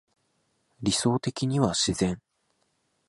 [0.81, 2.19] 理想的には自然